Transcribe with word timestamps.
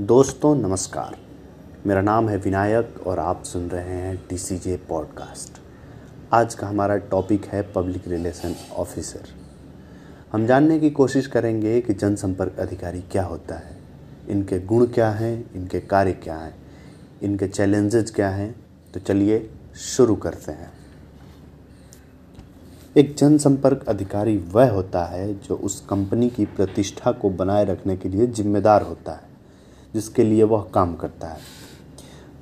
दोस्तों, 0.00 0.54
नमस्कार। 0.56 1.16
मेरा 1.86 2.00
नाम 2.00 2.28
है 2.28 2.36
विनायक 2.36 3.06
और 3.06 3.18
आप 3.18 3.44
सुन 3.44 3.68
रहे 3.68 3.94
हैं 3.94 4.16
डी 4.30 4.38
सी 4.38 4.56
जे 4.58 4.76
पॉडकास्ट 4.76 5.60
आज 6.32 6.54
का 6.54 6.66
हमारा 6.66 6.96
टॉपिक 6.96 7.44
है 7.44 7.62
पब्लिक 7.72 8.08
रिलेशन 8.08 8.54
ऑफिसर। 8.72 9.22
हम 10.32 10.46
जानने 10.46 10.78
की 10.80 10.90
कोशिश 10.90 11.26
करेंगे 11.26 11.80
कि 11.80 11.94
जनसंपर्क 11.94 12.58
अधिकारी 12.58 13.00
क्या 13.00 13.24
होता 13.24 13.54
है, 13.54 13.76
इनके 14.28 14.60
गुण 14.60 14.86
क्या 14.86 15.10
हैं, 15.10 15.54
इनके 15.54 15.80
कार्य 15.80 16.12
क्या 16.12 16.36
हैं, 16.36 16.54
इनके 17.22 17.48
चैलेंजेस 17.48 18.10
क्या 18.10 18.28
हैं। 18.30 18.54
तो 18.94 19.00
चलिए 19.00 19.50
शुरू 19.76 20.16
करते 20.16 20.52
हैं। 20.52 20.72
एक 22.96 23.16
जनसंपर्क 23.16 23.84
अधिकारी 23.88 24.36
वह 24.36 24.70
होता 24.70 25.04
है 25.04 25.34
जो 25.34 25.54
उस 25.54 25.80
कंपनी 25.80 26.30
की 26.30 26.44
प्रतिष्ठा 26.44 27.12
को 27.12 27.30
बनाए 27.30 27.64
रखने 27.64 27.96
के 27.96 28.08
लिए 28.08 28.26
जिम्मेदार 28.26 28.82
होता 28.82 29.12
है। 29.12 29.25
जिसके 29.96 30.24
लिए 30.24 30.42
वह 30.42 30.70
काम 30.74 30.94
करता 30.94 31.26
है। 31.26 31.38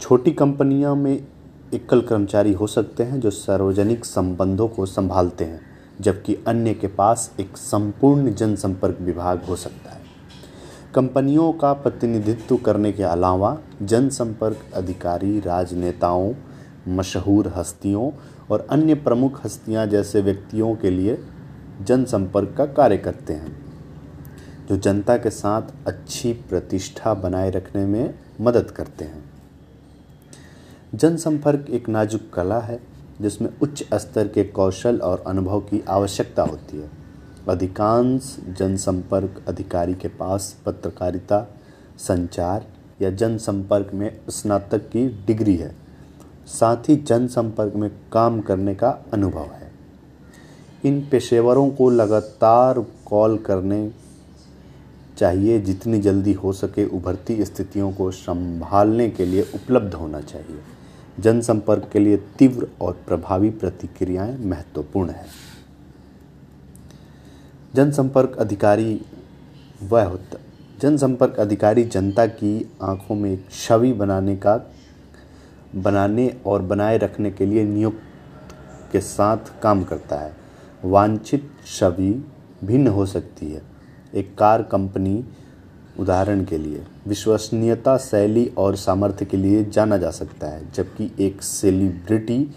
छोटी 0.00 0.30
कंपनियों 0.30 0.96
में 0.96 1.26
एकल 1.74 2.00
कर्मचारी 2.00 2.52
हो 2.52 2.66
सकते 2.66 3.02
हैं 3.02 3.20
जो 3.20 3.30
सार्वजनिक 3.30 4.04
संबंधों 4.04 4.68
को 4.68 4.86
संभालते 4.86 5.44
हैं, 5.44 5.60
जबकि 6.00 6.34
अन्य 6.46 6.74
के 6.74 6.86
पास 6.86 7.34
एक 7.40 7.56
संपूर्ण 7.56 8.34
जनसंपर्क 8.34 8.98
विभाग 9.00 9.42
हो 9.42 9.56
सकता 9.56 9.90
है। 9.90 10.00
कंपनियों 10.94 11.52
का 11.52 11.72
प्रतिनिधित्व 11.72 12.56
करने 12.56 12.92
के 12.92 13.02
अलावा 13.02 13.58
जनसंपर्क 13.82 14.56
अधिकारी, 14.74 15.40
राजनेताओं, 15.40 16.34
मशहूर 16.88 17.52
हस्तियों 17.56 18.10
और 18.50 18.66
अन्य 18.70 18.94
प्रमुख 18.94 19.44
हस्तियाँ 19.44 19.86
जैसे 19.86 20.20
व्यक्तियों 20.20 20.76
के 20.76 20.90
लिए 20.90 21.18
जनसंपर्क 21.80 22.54
का 22.58 22.66
कार्य 22.66 22.96
करते 22.96 23.32
हैं। 23.32 23.63
जो 24.68 24.76
जनता 24.76 25.16
के 25.16 25.30
साथ 25.30 25.62
अच्छी 25.86 26.32
प्रतिष्ठा 26.32 27.14
बनाए 27.14 27.50
रखने 27.50 27.86
में 27.86 28.14
मदद 28.40 28.70
करते 28.70 29.04
हैं। 29.04 29.24
जनसंपर्क 30.94 31.66
एक 31.70 31.88
नाजुक 31.88 32.20
कला 32.34 32.60
है, 32.60 32.80
जिसमें 33.20 33.48
उच्च 33.62 33.84
स्तर 33.94 34.28
के 34.28 34.44
कौशल 34.44 34.98
और 34.98 35.24
अनुभव 35.26 35.60
की 35.60 35.84
आवश्यकता 35.88 36.42
होती 36.42 36.76
है। 36.76 36.90
अधिकांश 37.48 38.36
जनसंपर्क 38.48 39.44
अधिकारी 39.48 39.94
के 39.94 40.08
पास 40.08 40.56
पत्रकारिता, 40.66 41.54
संचार 41.98 42.66
या 43.02 43.10
जनसंपर्क 43.10 43.90
में 43.94 44.20
स्नातक 44.30 44.78
की 44.78 45.24
डिग्री 45.26 45.56
है। 45.56 45.76
साथ 46.46 46.76
ही 46.76 46.96
जनसंपर्क 46.96 47.74
में 47.74 47.90
काम 48.12 48.40
करने 48.40 48.74
का 48.74 48.90
अनुभव 49.12 49.44
है। 49.44 49.72
इन 50.84 51.08
पेशेवरों 51.10 51.70
को 51.70 51.90
लगातार 51.90 52.86
कॉल 53.06 53.38
करने 53.38 54.03
चाहिए 55.18 55.60
जितनी 55.60 56.00
जल्दी 56.00 56.32
हो 56.32 56.52
सके 56.52 56.84
उभरती 56.84 57.44
स्थितियों 57.44 57.92
को 57.92 58.10
संभालने 58.10 59.10
के 59.10 59.24
लिए 59.26 59.42
उपलब्ध 59.42 59.94
होना 59.94 60.20
चाहिए। 60.20 60.60
जनसंपर्क 61.20 61.88
के 61.92 61.98
लिए 61.98 62.16
तीव्र 62.16 62.68
और 62.80 62.92
प्रभावी 63.06 63.50
प्रतिक्रियाएँ 63.50 64.38
महत्वपूर्ण 64.38 65.10
है। 65.10 65.26
जनसंपर्क 67.74 68.36
अधिकारी 68.38 69.00
वह 69.82 70.04
होता 70.04 70.38
जनसंपर्क 70.80 71.34
अधिकारी 71.34 71.84
जनता 71.84 72.26
की 72.26 72.70
आँखों 72.82 73.14
में 73.14 73.32
एक 73.32 73.46
छवि 73.50 73.92
बनाने 73.92 74.36
का 74.36 74.56
बनाने 75.74 76.36
और 76.46 76.62
बनाए 76.62 76.98
रखने 76.98 77.30
के 77.30 77.46
लिए 77.46 77.64
नियुक्त 77.64 78.92
के 78.92 79.00
साथ 79.00 79.60
काम 79.62 79.84
करता 79.84 80.16
है। 80.16 80.36
वांछित 80.84 81.50
छवि 81.66 82.24
भिन्न 82.64 82.86
हो 82.86 83.06
सकती 83.06 83.52
है। 83.52 83.73
एक 84.14 84.38
कार 84.38 84.62
कंपनी 84.62 85.24
उदाहरण 85.98 86.44
के 86.44 86.58
लिए। 86.58 86.84
विश्वसनीयता, 87.08 87.96
शैली 87.96 88.52
और 88.58 88.76
सामर्थ्य 88.76 89.24
के 89.24 89.36
लिए 89.36 89.64
जाना 89.64 89.96
जा 89.96 90.10
सकता 90.10 90.46
है, 90.46 90.72
जबकि 90.72 91.12
एक 91.20 91.42
सेलिब्रिटी, 91.42 92.50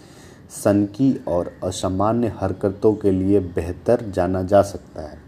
सनकी 0.64 1.24
और 1.28 1.52
असामान्य 1.64 2.32
हरकतों 2.40 2.94
के 2.94 3.10
लिए 3.10 3.40
बेहतर 3.40 4.10
जाना 4.10 4.42
जा 4.42 4.62
सकता 4.62 5.02
है। 5.02 5.18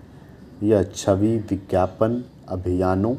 यह 0.63 0.83
छवि 0.83 1.37
विज्ञापन, 1.37 2.25
अभियानों, 2.49 3.15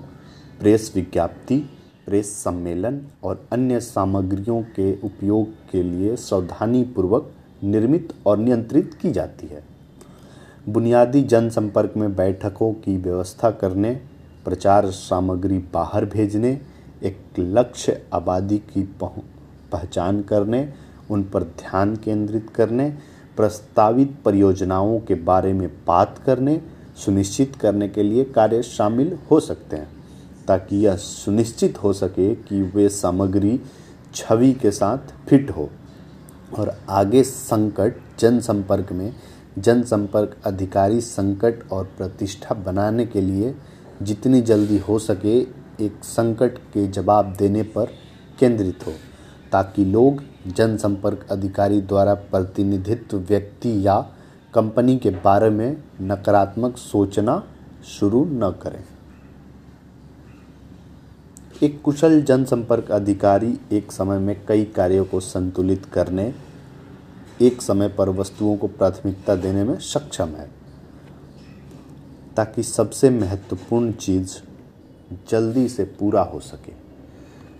प्रेस 0.59 0.91
विज्ञप्ति, 0.95 1.69
प्रेस 2.05 2.43
सम्मेलन 2.43 3.01
और 3.23 3.47
अन्य 3.51 3.79
सामग्रियों 3.79 4.61
के 4.61 5.01
उपयोग 5.01 5.47
के 5.71 5.83
लिए 5.83 6.15
सावधानीपूर्वक 6.15 7.31
निर्मित 7.63 8.13
और 8.25 8.37
नियंत्रित 8.37 8.93
की 8.93 9.11
जाती 9.11 9.47
है। 9.47 9.63
बुनियादी 10.71 11.23
जनसंपर्क 11.23 11.93
में 11.97 12.15
बैठकों 12.15 12.73
की 12.73 12.97
व्यवस्था 12.97 13.51
करने, 13.51 14.01
प्रचार 14.45 14.91
सामग्री 14.91 15.57
बाहर 15.57 16.05
भेजने, 16.05 16.61
एक 17.03 17.25
लक्ष्य 17.39 18.01
आबादी 18.13 18.57
की 18.57 18.97
पहचान 19.73 20.21
करने, 20.21 20.73
उन 21.11 21.23
पर 21.23 21.43
ध्यान 21.43 21.95
केंद्रित 21.95 22.49
करने, 22.55 22.89
प्रस्तावित 23.37 24.15
परियोजनाओं 24.25 24.99
के 24.99 25.15
बारे 25.15 25.53
में 25.53 25.69
बात 25.87 26.17
करने, 26.25 26.61
सुनिश्चित 27.05 27.55
करने 27.55 27.89
के 27.89 28.03
लिए 28.03 28.23
कार्य 28.23 28.63
शामिल 28.63 29.19
हो 29.31 29.39
सकते 29.39 29.75
हैं, 29.75 29.89
ताकि 30.47 30.75
यह 30.75 30.95
सुनिश्चित 30.95 31.83
हो 31.83 31.93
सके 31.93 32.35
कि 32.35 32.61
वे 32.61 32.89
सामग्री 32.89 33.59
छवि 34.15 34.53
के 34.53 34.71
साथ 34.71 34.97
फिट 35.29 35.51
हो। 35.51 35.69
और 36.59 36.77
आगे 36.89 37.23
संकट 37.23 37.95
जनसंपर्क 38.19 38.91
में 38.91 39.13
जनसंपर्क 39.57 40.35
अधिकारी 40.45 41.01
संकट 41.01 41.71
और 41.71 41.85
प्रतिष्ठा 41.97 42.55
बनाने 42.55 43.05
के 43.05 43.21
लिए 43.21 43.55
जितनी 44.01 44.41
जल्दी 44.41 44.77
हो 44.77 44.99
सके 44.99 45.39
एक 45.85 46.03
संकट 46.03 46.57
के 46.73 46.87
जवाब 46.87 47.35
देने 47.39 47.63
पर 47.63 47.85
केंद्रित 48.39 48.87
हो, 48.87 48.91
ताकि 49.51 49.85
लोग 49.85 50.23
जनसंपर्क 50.47 51.25
अधिकारी 51.31 51.81
द्वारा 51.81 52.13
प्रतिनिधित्व 52.13 53.17
व्यक्ति 53.17 53.87
या 53.87 53.99
कंपनी 54.53 54.97
के 54.97 55.09
बारे 55.09 55.49
में 55.49 55.83
नकारात्मक 56.01 56.77
सोचना 56.77 57.43
शुरू 57.89 58.23
न 58.25 58.51
करें। 58.63 58.83
एक 61.63 61.81
कुशल 61.81 62.21
जनसंपर्क 62.21 62.91
अधिकारी 62.91 63.59
एक 63.71 63.91
समय 63.91 64.19
में 64.19 64.45
कई 64.45 64.63
कार्यों 64.65 65.05
को 65.05 65.19
संतुलित 65.19 65.85
करने 65.85 66.33
एक 67.41 67.61
समय 67.61 67.87
पर 67.87 68.09
वस्तुओं 68.09 68.55
को 68.57 68.67
प्राथमिकता 68.67 69.35
देने 69.35 69.63
में 69.63 69.77
सक्षम 69.79 70.29
है, 70.29 70.49
ताकि 72.35 72.63
सबसे 72.63 73.09
महत्वपूर्ण 73.09 73.91
चीज़ 73.91 74.35
जल्दी 75.29 75.67
से 75.69 75.83
पूरा 75.83 76.21
हो 76.21 76.39
सके। 76.39 76.73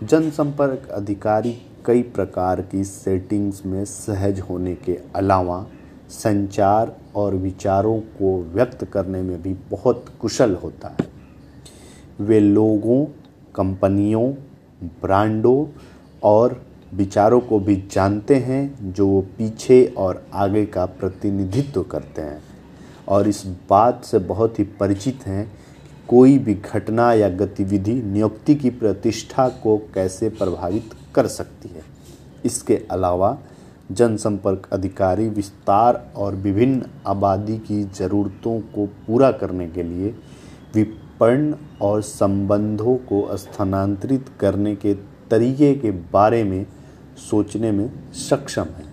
जनसंपर्क 0.06 0.88
अधिकारी 0.88 1.56
कई 1.86 2.02
प्रकार 2.02 2.60
की 2.62 2.84
सेटिंग्स 2.84 3.64
में 3.66 3.84
सहज 3.84 4.40
होने 4.40 4.74
के 4.74 4.98
अलावा 5.16 5.66
संचार 6.10 6.96
और 7.16 7.34
विचारों 7.34 7.98
को 8.00 8.42
व्यक्त 8.44 8.84
करने 8.84 9.22
में 9.22 9.42
भी 9.42 9.54
बहुत 9.70 10.04
कुशल 10.20 10.54
होता 10.54 10.88
है। 10.88 11.06
वे 12.20 12.40
लोगों, 12.40 13.04
कंपनियों, 13.54 14.32
ब्रांडों 15.02 15.66
और 16.22 16.60
विचारों 16.94 17.40
को 17.40 17.58
भी 17.60 17.88
जानते 17.92 18.34
हैं, 18.34 18.92
जो 18.92 19.06
वो 19.06 19.20
पीछे 19.20 19.94
और 19.98 20.26
आगे 20.34 20.66
का 20.66 20.86
प्रतिनिधित्व 20.86 21.82
करते 21.82 22.22
हैं। 22.22 22.42
और 23.08 23.28
इस 23.28 23.46
बात 23.70 24.04
से 24.04 24.18
बहुत 24.18 24.58
ही 24.58 24.64
परिचित 24.64 25.26
हैं 25.26 25.46
कि 25.46 26.06
कोई 26.08 26.38
भी 26.38 26.54
घटना 26.54 27.12
या 27.12 27.28
गतिविधि 27.28 27.94
नियुक्ति 27.94 28.54
की 28.54 28.70
प्रतिष्ठा 28.70 29.48
को 29.48 29.78
कैसे 29.78 30.28
प्रभावित 30.28 30.90
कर 31.14 31.26
सकती 31.26 31.68
है। 31.68 31.82
इसके 32.44 32.76
अलावा, 32.90 33.38
जनसंपर्क 33.92 34.68
अधिकारी 34.72 35.28
विस्तार 35.28 36.12
और 36.16 36.34
विभिन्न 36.34 36.82
आबादी 37.06 37.58
की 37.58 37.82
ज़रूरतों 37.84 38.60
को 38.60 38.86
पूरा 38.86 39.32
करने 39.32 39.68
के 39.68 39.82
लिए 39.82 40.14
विपणन 40.74 41.54
और 41.82 42.02
संबंधों 42.02 42.96
को 42.96 43.36
स्थानांतरित 43.36 44.26
करने 44.40 44.76
के 44.76 44.94
तरीके 45.30 45.74
के 45.74 45.90
बारे 45.90 46.44
में 46.44 46.66
सोचने 47.16 47.72
में 47.72 48.12
सक्षम 48.12 48.64
है। 48.64 48.84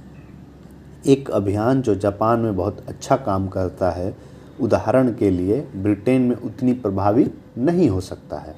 एक 1.07 1.31
अभियान 1.31 1.81
जो 1.81 1.95
जापान 1.95 2.39
में 2.39 2.55
बहुत 2.55 2.85
अच्छा 2.87 3.15
काम 3.15 3.47
करता 3.47 3.91
है, 3.91 4.17
उदाहरण 4.61 5.13
के 5.13 5.29
लिए 5.29 5.67
ब्रिटेन 5.75 6.21
में 6.21 6.35
उतनी 6.35 6.73
प्रभावी 6.73 7.31
नहीं 7.57 7.89
हो 7.89 8.01
सकता 8.01 8.39
है। 8.39 8.55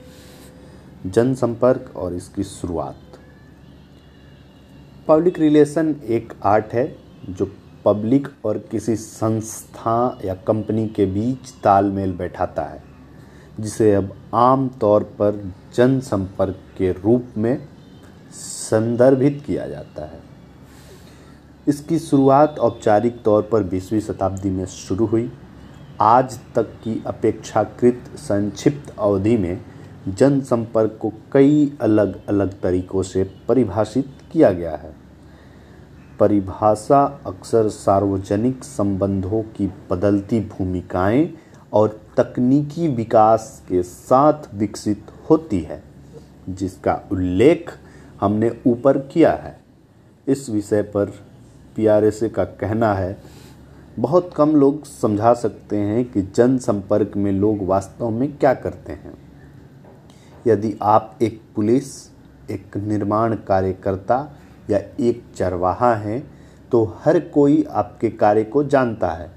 जनसंपर्क 1.05 1.93
और 1.95 2.13
इसकी 2.13 2.43
शुरुआत। 2.43 2.95
पब्लिक 5.07 5.39
रिलेशन 5.39 5.95
एक 6.03 6.33
आर्ट 6.43 6.65
है, 6.65 6.97
जो 7.29 7.51
पब्लिक 7.85 8.27
और 8.45 8.57
किसी 8.57 8.95
संस्था 8.95 10.19
या 10.25 10.33
कंपनी 10.33 10.87
के 10.87 11.05
बीच 11.05 11.53
तालमेल 11.63 12.13
बैठाता 12.13 12.63
है, 12.63 12.83
जिसे 13.59 13.95
अब 13.95 14.15
आम 14.33 14.67
तौर 14.67 15.03
पर 15.03 15.53
जनसंपर्क 15.75 16.55
के 16.77 16.91
रूप 16.91 17.25
में 17.37 17.67
संदर्भित 18.71 19.43
किया 19.47 19.67
जाता 19.67 20.05
है। 20.05 20.19
इसकी 21.67 21.99
शुरुआत 21.99 22.59
औपचारिक 22.59 23.21
तौर 23.23 23.41
पर 23.41 23.63
बीसवीं 23.63 23.99
शताब्दी 23.99 24.49
में 24.49 24.65
शुरू 24.65 25.05
हुई। 25.05 25.31
आज 26.01 26.39
तक 26.55 26.71
की 26.83 27.01
अपेक्षाकृत 27.07 28.03
संक्षिप्त 28.17 28.93
अवधि 28.99 29.35
में 29.37 29.61
जनसंपर्क 30.07 30.97
को 31.01 31.11
कई 31.31 31.77
अलग 31.81 32.25
अलग 32.27 32.59
तरीकों 32.61 33.03
से 33.03 33.23
परिभाषित 33.47 34.07
किया 34.31 34.51
गया 34.51 34.75
है। 34.75 34.93
परिभाषा 36.19 37.03
अक्सर 37.25 37.69
सार्वजनिक 37.69 38.63
संबंधों 38.63 39.41
की 39.57 39.67
बदलती 39.89 40.39
भूमिकाएँ 40.49 41.29
और 41.73 41.99
तकनीकी 42.17 42.87
विकास 42.87 43.61
के 43.69 43.83
साथ 43.83 44.53
विकसित 44.55 45.11
होती 45.29 45.59
है, 45.59 45.83
जिसका 46.49 46.99
उल्लेख 47.11 47.71
हमने 48.21 48.51
ऊपर 48.67 48.97
किया 49.07 49.31
है। 49.33 49.59
इस 50.27 50.49
विषय 50.49 50.81
पर 50.85 51.05
पीआरएसए 51.75 52.29
का 52.29 52.43
कहना 52.43 52.93
है, 52.93 53.17
बहुत 53.99 54.33
कम 54.35 54.55
लोग 54.55 54.83
समझा 54.85 55.33
सकते 55.33 55.77
हैं 55.77 56.03
कि 56.11 56.21
जनसंपर्क 56.35 57.17
में 57.17 57.31
लोग 57.31 57.65
वास्तव 57.67 58.09
में 58.09 58.37
क्या 58.37 58.53
करते 58.53 58.93
हैं। 58.93 59.13
यदि 60.47 60.75
आप 60.81 61.17
एक 61.21 61.41
पुलिस, 61.55 61.85
एक 62.51 62.77
निर्माण 62.77 63.35
कार्यकर्ता 63.37 64.37
या 64.69 64.79
एक 64.99 65.23
चरवाहा 65.35 65.93
हैं 65.95 66.23
तो 66.71 66.83
हर 67.03 67.19
कोई 67.19 67.63
आपके 67.63 68.09
कार्य 68.09 68.43
को 68.43 68.63
जानता 68.63 69.09
है। 69.09 69.29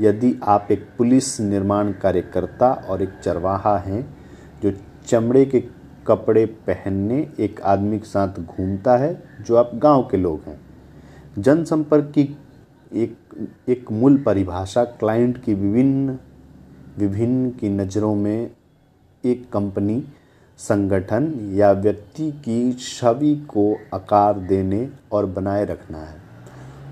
यदि 0.00 0.34
आप 0.42 0.68
एक 0.70 0.86
पुलिस 0.98 1.40
निर्माण 1.40 1.92
कार्यकर्ता 1.92 2.72
और 2.88 3.02
एक 3.02 3.12
चरवाहा 3.24 3.76
हैं, 3.78 4.16
जो 4.62 4.72
चमड़े 5.06 5.44
के 5.44 5.60
कपड़े 6.06 6.46
पहनने 6.46 7.28
एक 7.38 7.60
आदमी 7.60 7.98
के 7.98 8.06
साथ 8.06 8.28
घूमता 8.28 8.96
है, 8.96 9.22
जो 9.40 9.56
आप 9.56 9.70
गाँव 9.74 10.08
के 10.10 10.16
लोग 10.16 10.40
हैं। 10.46 10.60
जनसंपर्क 11.38 12.04
की 12.04 12.38
एक 12.92 13.16
एक 13.68 13.92
मूल 13.92 14.22
परिभाषा 14.22 14.84
क्लाइंट 14.84 15.42
की 15.44 15.54
विभिन्न 15.54 16.18
विभिन्न 16.98 17.50
की 17.50 17.68
नज़रों 17.68 18.14
में 18.14 18.50
एक 19.24 19.50
कंपनी, 19.52 20.04
संगठन 20.58 21.50
या 21.52 21.72
व्यक्ति 21.72 22.32
की 22.32 22.72
छवि 22.72 23.46
को 23.48 23.76
आकार 23.94 24.38
देने 24.38 24.90
और 25.12 25.26
बनाए 25.26 25.64
रखना 25.64 25.98
है। 25.98 26.22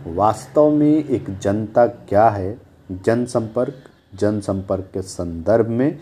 वास्तव 0.06 0.70
में 0.70 1.04
एक 1.04 1.38
जनता 1.38 1.86
क्या 1.86 2.28
है? 2.28 2.58
जनसंपर्क 2.92 3.74
जनसंपर्क 4.14 4.90
के 4.94 5.02
संदर्भ 5.02 5.68
में 5.68 5.98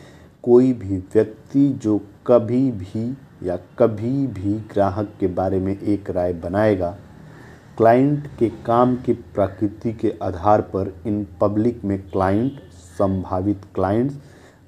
कोई 0.49 0.73
भी 0.73 0.97
व्यक्ति 1.15 1.69
जो 1.83 1.99
कभी 2.27 2.71
भी 2.73 3.17
या 3.43 3.57
कभी 3.79 4.27
भी 4.27 4.53
ग्राहक 4.73 5.13
के 5.21 5.27
बारे 5.27 5.59
में 5.61 5.79
एक 5.79 6.11
राय 6.11 6.33
बनाएगा, 6.33 6.91
क्लाइंट 7.77 8.27
के 8.39 8.49
काम 8.67 8.95
की 8.97 9.13
प्रकृति 9.13 9.93
के 9.93 10.13
आधार 10.23 10.61
पर 10.61 10.93
इन 11.07 11.27
पब्लिक 11.41 11.85
में 11.85 11.99
क्लाइंट, 12.11 12.61
संभावित 12.99 13.65
क्लाइंट्स, 13.75 14.15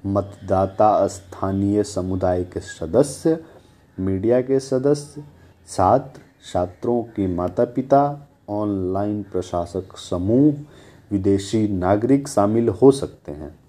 मतदाता, 0.05 1.07
स्थानीय 1.07 1.83
समुदाय 1.83 2.43
के 2.43 2.59
सदस्य, 2.59 3.37
मीडिया 3.97 4.41
के 4.41 4.59
सदस्य, 4.59 5.23
छात्र, 5.69 6.21
छात्रों 6.51 7.01
के 7.03 7.27
माता 7.27 7.65
पिता 7.65 8.03
ऑनलाइन 8.49 9.21
प्रशासक 9.23 9.97
समूह, 9.97 10.53
विदेशी 11.11 11.67
नागरिक 11.67 12.27
शामिल 12.27 12.69
हो 12.69 12.91
सकते 12.91 13.31
हैं। 13.31 13.60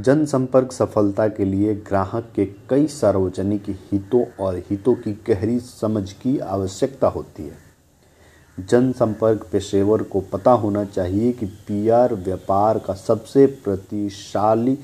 जनसंपर्क 0.00 0.72
सफलता 0.72 1.28
के 1.28 1.44
लिए 1.44 1.74
ग्राहक 1.74 2.32
के 2.36 2.44
कई 2.70 2.86
सार्वजनिक 2.86 3.64
हितों 3.68 4.24
और 4.40 4.56
हितों 4.70 4.94
की 4.94 5.12
गहरी 5.26 5.58
समझ 5.60 6.12
की 6.12 6.38
आवश्यकता 6.38 7.06
होती 7.06 7.42
है। 7.42 7.58
जनसंपर्क 8.58 9.46
पेशेवर 9.52 10.02
को 10.02 10.20
पता 10.20 10.50
होना 10.52 10.84
चाहिए 10.84 11.32
कि 11.32 11.46
पीआर 11.46 12.14
व्यापार 12.14 12.78
का 12.78 12.94
सबसे 12.94 13.46
प्रतिशाली, 13.46 14.78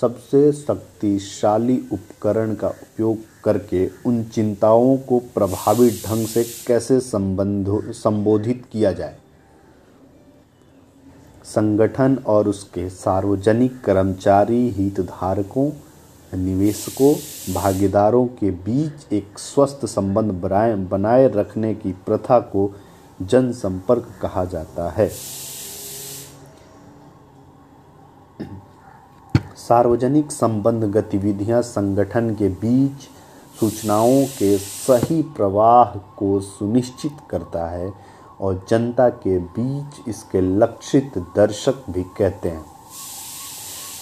सबसे 0.00 0.52
शक्तिशाली 0.52 1.78
उपकरण 1.92 2.54
का 2.54 2.68
उपयोग 2.68 3.16
करके 3.44 3.86
उन 4.06 4.22
चिंताओं 4.24 4.96
को 4.96 5.18
प्रभावी 5.18 5.90
ढंग 5.90 6.26
से 6.26 6.44
कैसे 6.66 7.00
संबंध, 7.00 7.92
संबोधित 7.92 8.64
किया 8.72 8.92
जाए। 8.92 9.16
संगठन 11.50 12.18
और 12.26 12.48
उसके 12.48 12.88
सार्वजनिक 12.90 13.80
कर्मचारी 13.84 14.68
हितधारकों, 14.70 15.70
निवेशकों, 16.38 17.14
भागीदारों 17.54 18.26
के 18.26 18.50
बीच 18.50 19.12
एक 19.12 19.38
स्वस्थ 19.38 19.86
संबंध 19.86 20.32
बनाए 20.32 20.74
बनाए 20.74 21.28
रखने 21.28 21.74
की 21.74 21.92
प्रथा 21.92 22.38
को 22.40 22.70
जनसंपर्क 23.22 24.08
कहा 24.22 24.44
जाता 24.44 24.90
है। 24.90 25.10
सार्वजनिक 29.56 30.32
संबंध 30.32 30.84
गतिविधियाँ 30.84 31.62
संगठन 31.62 32.34
के 32.34 32.48
बीच 32.48 33.08
सूचनाओं 33.60 34.24
के 34.38 34.56
सही 34.58 35.22
प्रवाह 35.22 35.98
को 36.18 36.40
सुनिश्चित 36.40 37.16
करता 37.30 37.66
है। 37.70 38.09
और 38.40 38.64
जनता 38.68 39.08
के 39.08 39.38
बीच 39.38 40.08
इसके 40.08 40.40
लक्षित 40.40 41.18
दर्शक 41.36 41.82
भी 41.90 42.02
कहते 42.02 42.48
हैं। 42.48 42.64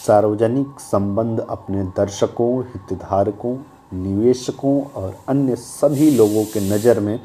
सार्वजनिक 0.06 0.80
संबंध 0.80 1.40
अपने 1.40 1.82
दर्शकों, 1.96 2.62
हितधारकों, 2.64 3.56
निवेशकों 3.94 4.80
और 4.92 5.18
अन्य 5.28 5.56
सभी 5.56 6.10
लोगों 6.10 6.44
के 6.44 6.60
नज़र 6.60 7.00
में 7.00 7.18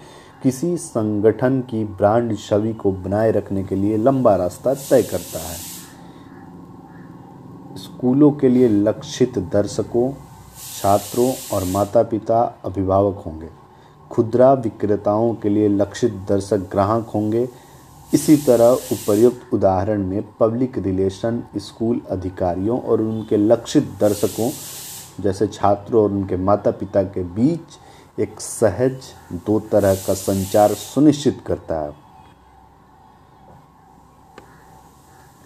किसी 0.43 0.77
संगठन 0.77 1.61
की 1.61 1.83
ब्रांड 1.85 2.37
छवि 2.37 2.73
को 2.73 2.91
बनाए 2.91 3.31
रखने 3.31 3.63
के 3.63 3.75
लिए 3.75 3.97
लंबा 3.97 4.35
रास्ता 4.35 4.73
तय 4.73 5.03
करता 5.03 5.39
है। 5.39 5.57
स्कूलों 7.77 8.31
के 8.31 8.49
लिए 8.49 8.67
लक्षित 8.67 9.37
दर्शकों, 9.53 10.11
छात्रों 10.81 11.31
और 11.53 11.63
माता 11.63 12.03
पिता 12.03 12.41
अभिभावक 12.65 13.23
होंगे। 13.25 13.62
खुदरा 14.13 14.53
विक्रेताओं 14.53 15.33
के 15.33 15.49
लिए 15.49 15.67
लक्षित 15.67 16.13
दर्शक 16.29 16.67
ग्राहक 16.71 17.07
होंगे। 17.15 17.47
इसी 18.13 18.35
तरह 18.37 18.69
उपयुक्त 18.91 19.53
उदाहरण 19.53 20.03
में 20.03 20.23
पब्लिक 20.39 20.77
रिलेशन 20.77 21.41
स्कूल 21.57 22.01
अधिकारियों 22.11 22.79
और 22.79 23.01
उनके 23.01 23.37
लक्षित 23.37 23.89
दर्शकों, 23.99 24.49
जैसे 25.19 25.47
छात्रों 25.47 26.03
और 26.03 26.11
उनके 26.11 26.37
माता 26.37 26.71
पिता 26.71 27.03
के 27.03 27.23
बीच 27.33 28.19
एक 28.19 28.39
सहज 28.39 29.11
दो 29.47 29.59
तरह 29.71 29.95
का 29.95 30.13
संचार 30.13 30.73
सुनिश्चित 30.73 31.41
करता 31.45 31.79
है। 31.81 32.02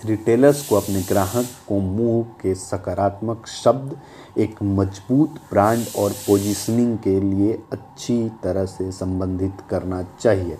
रिटेलर्स 0.05 0.67
को 0.67 0.75
अपने 0.75 1.01
ग्राहक 1.01 1.45
को 1.67 1.79
मुँह 1.79 2.23
के 2.41 2.53
सकारात्मक 2.55 3.47
शब्द, 3.47 3.97
एक 4.37 4.55
मज़बूत 4.63 5.39
ब्रांड 5.51 5.85
और 5.97 6.11
पोजीशनिंग 6.11 6.97
के 6.97 7.19
लिए 7.19 7.53
अच्छी 7.71 8.29
तरह 8.43 8.65
से 8.65 8.91
संबंधित 8.91 9.61
करना 9.69 10.03
चाहिए। 10.19 10.57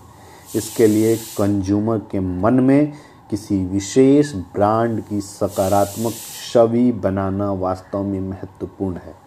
इसके 0.56 0.88
लिए 0.88 1.15
कंज्यूमर 1.38 1.98
के 2.12 2.20
मन 2.20 2.53
में 2.53 2.94
किसी 3.29 3.65
विशेष 3.65 4.34
ब्रांड 4.34 5.01
की 5.01 5.22
सकारात्मक 5.22 6.13
छवि 6.51 6.91
बनाना 6.91 7.51
वास्तव 7.51 8.03
में 8.03 8.20
महत्वपूर्ण 8.20 8.98
है। 8.98 9.26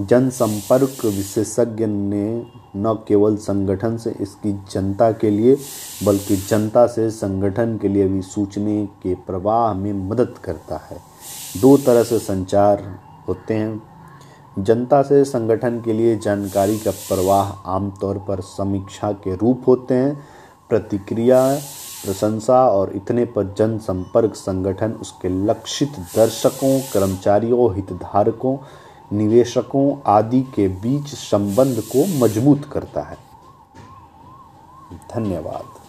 जनसंपर्क 0.00 1.04
विशेषज्ञ 1.04 1.86
ने 1.86 2.46
न 2.76 2.98
केवल 3.08 3.36
संगठन 3.36 3.96
से 3.96 4.14
इसकी 4.20 4.52
जनता 4.52 5.12
के 5.12 5.30
लिए, 5.30 5.56
बल्कि 6.04 6.36
जनता 6.36 6.86
से 6.86 7.10
संगठन 7.10 7.78
के 7.82 7.88
लिए 7.88 8.08
भी 8.08 8.22
सूचने 8.22 8.86
के 8.86 9.14
प्रवाह 9.14 9.74
में 9.74 9.92
मदद 9.92 10.34
करता 10.44 10.76
है। 10.76 11.00
दो 11.60 11.76
तरह 11.76 12.02
से 12.02 12.18
संचार 12.18 12.98
होते 13.28 13.54
हैं। 13.54 13.82
जनता 14.58 15.02
से 15.02 15.24
संगठन 15.24 15.80
के 15.80 15.92
लिए 15.92 16.18
जानकारी 16.18 16.78
का 16.78 16.90
प्रवाह 16.90 17.50
आमतौर 17.50 18.18
पर 18.18 18.40
समीक्षा 18.40 19.12
के 19.12 19.36
रूप 19.36 19.62
होते 19.66 19.94
हैं। 19.94 20.20
प्रतिक्रिया, 20.68 21.54
प्रशंसा 22.04 22.68
और 22.68 22.92
इतने 22.96 23.24
पर 23.24 23.54
जनसंपर्क 23.58 24.34
संगठन 24.34 24.92
उसके 24.92 25.28
लक्षित 25.28 25.92
दर्शकों, 26.16 26.80
कर्मचारियों, 26.80 27.74
हितधारकों 27.74 28.56
निवेशकों 29.12 29.96
आदि 30.06 30.40
के 30.42 30.68
बीच 30.68 31.06
संबंध 31.06 31.80
को 31.80 32.06
मज़बूत 32.18 32.64
करता 32.72 33.02
है। 33.02 33.18
धन्यवाद। 35.14 35.79